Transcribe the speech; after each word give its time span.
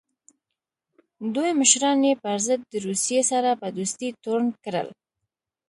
دوی 1.35 1.51
مشران 1.59 1.99
یې 2.07 2.13
پر 2.23 2.37
ضد 2.47 2.61
د 2.71 2.73
روسیې 2.85 3.21
سره 3.31 3.49
په 3.61 3.67
دوستۍ 3.77 4.09
تورن 4.23 4.47
کړل. 4.63 4.87